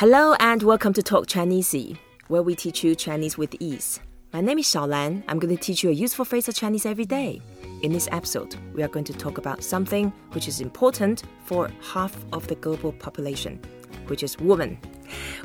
[0.00, 1.94] Hello and welcome to Talk Chinese,
[2.28, 4.00] where we teach you Chinese with ease.
[4.32, 5.22] My name is ShaoLan.
[5.28, 7.42] I'm going to teach you a useful phrase of Chinese every day.
[7.82, 12.16] In this episode, we are going to talk about something which is important for half
[12.32, 13.60] of the global population,
[14.06, 14.78] which is women.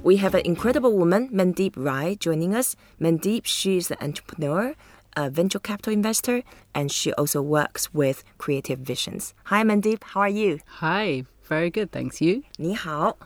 [0.04, 2.78] We have an incredible woman, Mandeep Rai, joining us.
[2.98, 4.74] Mandeep, she is an entrepreneur,
[5.18, 6.44] a venture capital investor,
[6.74, 9.34] and she also works with Creative Visions.
[9.48, 10.02] Hi, Mandeep.
[10.02, 10.60] How are you?
[10.80, 12.22] Hi, very good, thanks.
[12.22, 12.44] You?
[12.58, 13.17] 你好.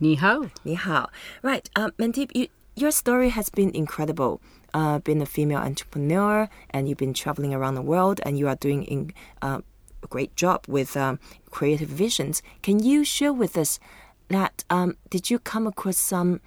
[0.00, 0.50] Ni hao.
[0.64, 1.08] Ni hao.
[1.42, 4.40] Right, um, Mandeep, you, your story has been incredible.
[4.72, 8.56] Uh, been a female entrepreneur, and you've been traveling around the world, and you are
[8.56, 9.60] doing in, uh,
[10.02, 11.18] a great job with um,
[11.50, 12.42] creative visions.
[12.62, 13.80] Can you share with us
[14.28, 16.40] that um, did you come across some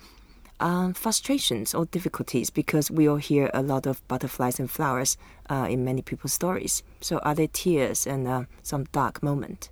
[0.62, 5.18] um, frustrations or difficulties because we all hear a lot of butterflies and flowers
[5.50, 6.84] uh, in many people's stories.
[7.02, 9.70] So, are there tears and uh, some dark moment?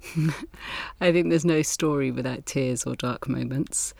[1.01, 3.93] I think there's no story without tears or dark moments.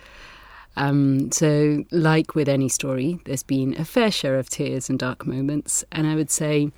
[0.76, 5.26] Um, so, like with any story, there's been a fair share of tears and dark
[5.26, 5.84] moments.
[5.92, 6.72] And I would say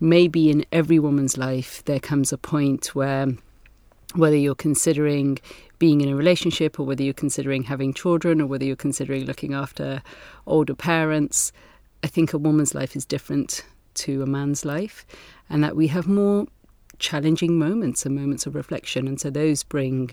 [0.00, 3.28] maybe in every woman's life, there comes a point where
[4.14, 5.38] whether you're considering
[5.78, 9.54] being in a relationship or whether you're considering having children or whether you're considering looking
[9.54, 10.02] after
[10.46, 11.52] older parents,
[12.02, 15.04] I think a woman's life is different to a man's life,
[15.50, 16.46] and that we have more
[16.98, 19.08] challenging moments and moments of reflection.
[19.08, 20.10] And so those bring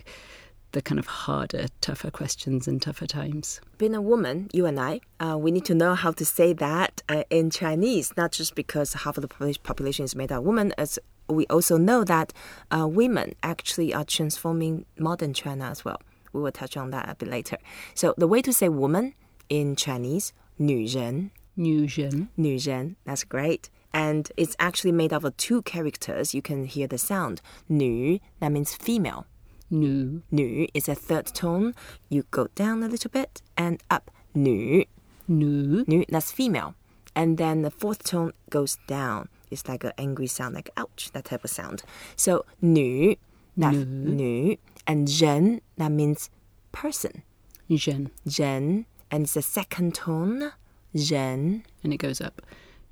[0.75, 3.61] the kind of harder, tougher questions and tougher times.
[3.79, 7.03] Being a woman, you and I, uh, we need to know how to say that
[7.09, 10.99] uh, in Chinese, not just because half of the population is made of women, as
[11.29, 12.33] we also know that
[12.71, 16.01] uh, women actually are transforming modern China as well.
[16.33, 17.59] We will touch on that a bit later.
[17.95, 19.15] So the way to say woman
[19.49, 23.71] in Chinese, 女人,女人,女人, that's great.
[23.93, 26.33] And it's actually made up of two characters.
[26.33, 27.41] You can hear the sound.
[27.69, 29.27] 女, that means female.
[29.70, 30.22] nu.
[30.32, 31.74] Nu is a third tone.
[32.10, 34.12] You go down a little bit and up.
[34.34, 34.84] Nu.
[35.28, 35.84] Nu.
[35.88, 36.04] Nu.
[36.10, 36.76] That's female.
[37.16, 39.30] And then the fourth tone goes down.
[39.50, 41.84] It's like an angry sound, like ouch, that type of sound.
[42.16, 43.16] So nu,
[43.56, 46.30] that's nu, nu and zhen, that means
[46.72, 47.24] person.
[47.70, 48.12] Zhen.
[48.28, 48.86] Zhen.
[49.12, 50.52] And it's a second tone.
[50.96, 51.64] Zhen.
[51.84, 52.42] And it goes up.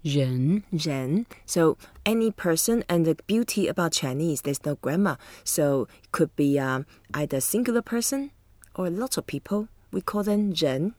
[0.02, 1.26] 人,人.
[1.46, 5.18] So any person, and the beauty about Chinese, there's no grammar.
[5.44, 8.30] So it could be um, either singular person
[8.74, 9.68] or lots of people.
[9.92, 10.94] We call them 人.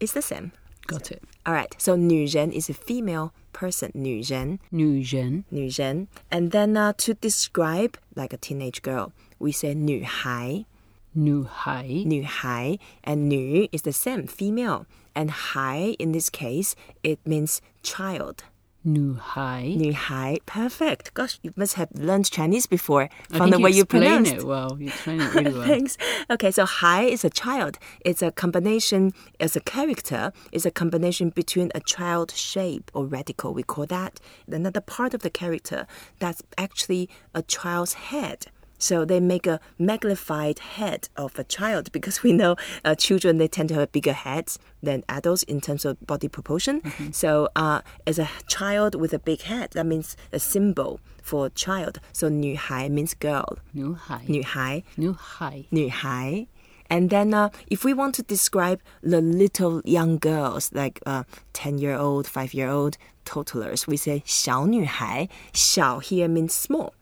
[0.00, 0.52] It's the same.
[0.86, 1.22] Got it.
[1.46, 1.74] All right.
[1.78, 3.90] So 女人 is a female person.
[3.94, 6.08] 女人,女人,女人.
[6.30, 10.66] And then uh, to describe like a teenage girl, we say 女孩.
[11.12, 12.78] 女孩,女孩.
[13.04, 14.84] And 女 is the same, female.
[15.15, 18.43] And hai in this case, it means child.
[18.85, 19.75] Nuhai.
[19.75, 20.37] Nuhai.
[20.45, 21.13] Perfect.
[21.13, 24.45] Gosh, you must have learned Chinese before from the way you pronounce it.
[24.45, 25.67] Well, you explain it really well.
[25.67, 25.97] Thanks.
[26.29, 27.77] Okay, so hai is a child.
[28.05, 30.31] It's a combination as a character.
[30.53, 33.53] It's a combination between a child shape or radical.
[33.53, 35.85] We call that another part of the character
[36.19, 38.47] that's actually a child's head.
[38.78, 43.48] So they make a magnified head of a child because we know uh, children they
[43.48, 46.82] tend to have bigger heads than adults in terms of body proportion.
[47.12, 51.98] So uh, as a child with a big head, that means a symbol for child.
[52.12, 53.56] So 女孩 means girl.
[53.72, 56.46] 女孩,女孩,女孩,女孩.
[56.90, 61.78] And then, uh, if we want to describe the little young girls, like uh, 10
[61.78, 65.28] year old, 5 year old toddlers, we say 小女孩.
[65.54, 66.92] 小 here means small.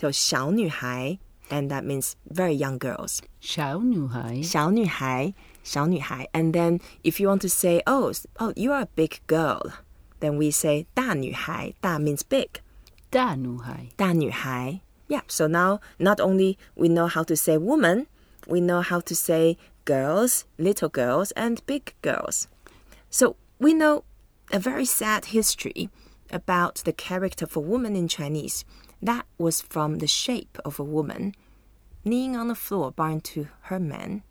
[0.00, 1.18] So 小女孩,
[1.50, 3.20] and that means very young girls.
[3.40, 5.34] 小女孩,小女孩,
[5.64, 6.28] 小女孩.
[6.32, 9.72] And then, if you want to say, oh, s- oh, you are a big girl,
[10.20, 11.74] then we say 大女孩.
[11.80, 12.60] 大 means big.
[13.10, 14.80] 大女孩,大女孩.
[15.08, 18.06] Yeah, so now not only we know how to say woman,
[18.46, 22.44] we know how to say girls, little girls, and big girls.
[23.10, 24.04] So we know
[24.52, 25.88] a very sad history
[26.30, 28.64] about the character for woman in Chinese.
[29.05, 31.35] That was from the shape of a woman
[32.03, 34.23] kneeling on the floor, bound to her man.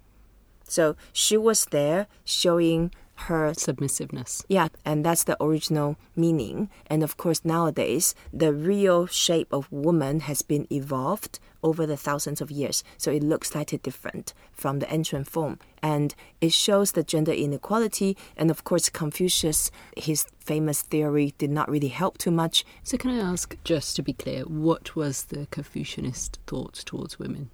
[0.64, 4.44] So she was there showing her submissiveness.
[4.48, 6.68] yeah, and that's the original meaning.
[6.86, 12.40] And of course, nowadays, the real shape of woman has been evolved over the thousands
[12.40, 12.84] of years.
[12.98, 15.58] So it looks slightly different from the ancient form.
[15.82, 18.16] And it shows the gender inequality.
[18.36, 22.64] And of course, Confucius, his famous theory did not really help too much.
[22.82, 27.50] So, can I ask, just to be clear, what was the Confucianist thought towards women?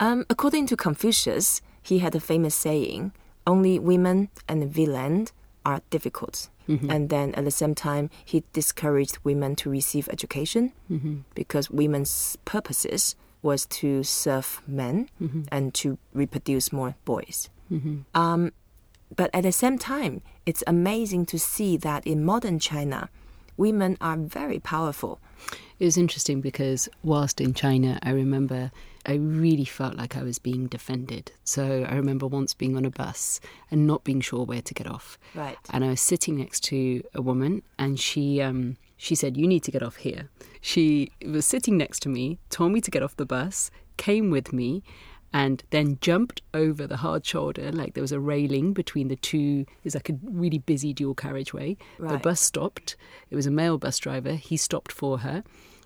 [0.00, 3.12] Um, according to Confucius, he had a famous saying
[3.46, 5.28] only women and villain
[5.64, 6.48] are difficult.
[6.68, 6.90] Mm-hmm.
[6.90, 11.18] And then at the same time, he discouraged women to receive education mm-hmm.
[11.34, 15.42] because women's purposes was to serve men mm-hmm.
[15.52, 17.50] and to reproduce more boys.
[18.14, 18.52] Um,
[19.14, 23.10] but at the same time, it's amazing to see that in modern China,
[23.56, 25.20] women are very powerful.
[25.78, 28.70] It was interesting because whilst in China, I remember
[29.06, 31.32] I really felt like I was being defended.
[31.44, 33.40] So I remember once being on a bus
[33.70, 35.18] and not being sure where to get off.
[35.34, 35.58] Right.
[35.70, 39.62] And I was sitting next to a woman, and she um, she said, "You need
[39.64, 40.30] to get off here."
[40.60, 44.52] She was sitting next to me, told me to get off the bus, came with
[44.52, 44.82] me,
[45.34, 47.70] and then jumped over the hard shoulder.
[47.72, 49.66] Like there was a railing between the two.
[49.82, 51.76] It's like a really busy dual carriageway.
[51.98, 52.96] The bus stopped.
[53.30, 54.34] It was a male bus driver.
[54.34, 55.42] He stopped for her.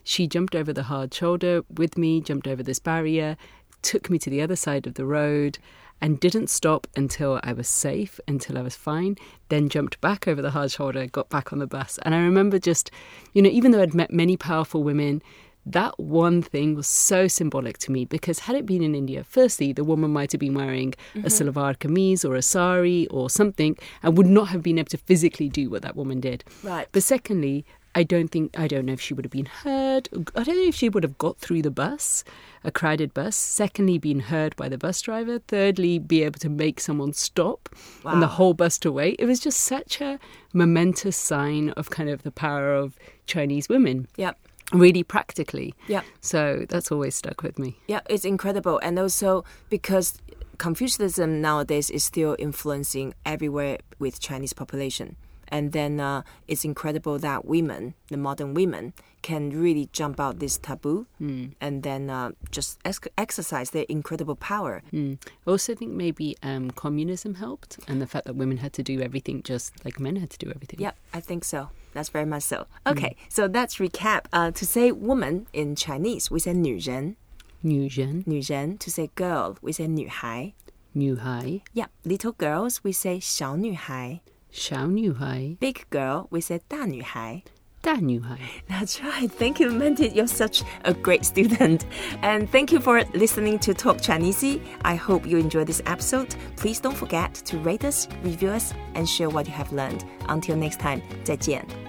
[0.08, 3.36] She jumped over the hard shoulder with me, jumped over this barrier,
[3.82, 5.58] took me to the other side of the road,
[6.00, 9.18] and didn't stop until I was safe, until I was fine.
[9.50, 11.98] Then jumped back over the hard shoulder, got back on the bus.
[12.06, 12.90] And I remember just,
[13.34, 15.20] you know, even though I'd met many powerful women,
[15.66, 19.74] that one thing was so symbolic to me because had it been in India, firstly,
[19.74, 21.26] the woman might have been wearing a mm-hmm.
[21.26, 25.50] salwar kameez or a sari or something and would not have been able to physically
[25.50, 26.44] do what that woman did.
[26.62, 26.88] Right.
[26.92, 30.08] But secondly, I don't think I don't know if she would have been heard.
[30.36, 32.22] I don't know if she would have got through the bus,
[32.62, 33.34] a crowded bus.
[33.34, 35.40] Secondly, been heard by the bus driver.
[35.40, 37.68] Thirdly, be able to make someone stop
[38.04, 39.16] and the whole bus to wait.
[39.18, 40.18] It was just such a
[40.52, 42.96] momentous sign of kind of the power of
[43.26, 44.36] Chinese women, Yep.
[44.72, 45.74] really practically.
[45.88, 46.04] Yep.
[46.20, 47.78] So that's always stuck with me.
[47.88, 48.78] Yeah, it's incredible.
[48.82, 50.18] And also because
[50.58, 55.16] Confucianism nowadays is still influencing everywhere with Chinese population.
[55.49, 60.57] And then uh, it's incredible that women, the modern women, can really jump out this
[60.57, 64.81] taboo and then uh, just ex- exercise their incredible power.
[64.91, 65.17] Mm.
[65.45, 68.99] I also think maybe um, communism helped, and the fact that women had to do
[68.99, 70.79] everything just like men had to do everything.
[70.79, 71.69] Yep, I think so.
[71.93, 72.65] That's very much so.
[72.87, 74.25] Okay, so let's recap.
[74.33, 77.15] Uh, to say woman in Chinese, we say 女人,
[77.63, 78.77] 女人,女人.
[78.79, 80.53] To say girl, we say 女孩.
[80.95, 84.19] 女孩, Yeah, little girls, we say 小女孩.
[84.57, 87.43] 小女孩, Big girl, we say 大女孩.
[87.81, 88.37] 大女孩.
[88.69, 89.29] That's right.
[89.29, 90.09] Thank you, Mandy.
[90.09, 91.81] You're such a great student.
[92.21, 94.59] And thank you for listening to Talk Chinese.
[94.83, 96.33] I hope you enjoyed this episode.
[96.55, 100.05] Please don't forget to rate us, review us, and share what you have learned.
[100.29, 101.86] Until next time, 再见。